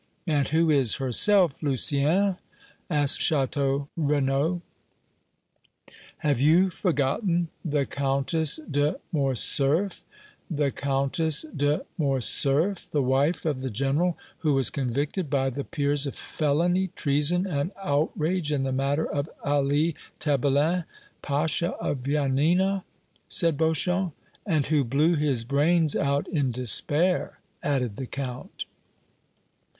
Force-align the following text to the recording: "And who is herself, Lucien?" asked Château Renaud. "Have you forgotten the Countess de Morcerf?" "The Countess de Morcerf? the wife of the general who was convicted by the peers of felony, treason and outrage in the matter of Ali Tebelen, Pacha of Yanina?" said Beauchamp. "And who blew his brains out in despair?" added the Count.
"And 0.25 0.47
who 0.49 0.71
is 0.71 0.95
herself, 0.95 1.61
Lucien?" 1.61 2.37
asked 2.89 3.19
Château 3.19 3.87
Renaud. 3.95 4.63
"Have 6.17 6.39
you 6.41 6.71
forgotten 6.71 7.49
the 7.63 7.85
Countess 7.85 8.59
de 8.67 8.95
Morcerf?" 9.11 10.03
"The 10.49 10.71
Countess 10.71 11.45
de 11.55 11.85
Morcerf? 11.99 12.89
the 12.89 13.03
wife 13.03 13.45
of 13.45 13.61
the 13.61 13.69
general 13.69 14.17
who 14.39 14.55
was 14.55 14.71
convicted 14.71 15.29
by 15.29 15.51
the 15.51 15.63
peers 15.63 16.07
of 16.07 16.15
felony, 16.15 16.89
treason 16.95 17.45
and 17.45 17.69
outrage 17.83 18.51
in 18.51 18.63
the 18.63 18.71
matter 18.71 19.05
of 19.05 19.29
Ali 19.43 19.93
Tebelen, 20.19 20.85
Pacha 21.21 21.73
of 21.73 22.07
Yanina?" 22.07 22.85
said 23.29 23.55
Beauchamp. 23.55 24.15
"And 24.47 24.65
who 24.65 24.83
blew 24.83 25.13
his 25.15 25.43
brains 25.45 25.95
out 25.95 26.27
in 26.27 26.49
despair?" 26.51 27.39
added 27.61 27.97
the 27.97 28.07
Count. 28.07 28.65